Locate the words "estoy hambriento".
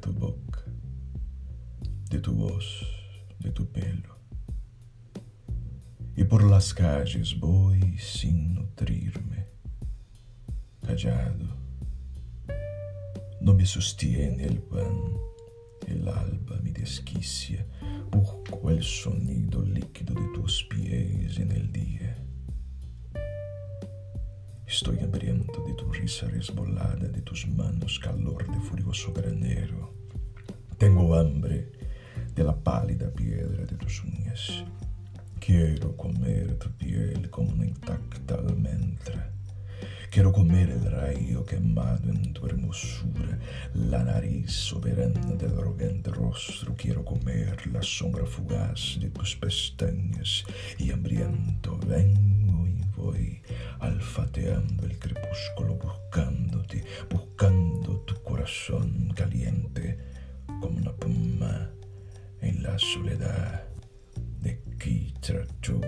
24.66-25.64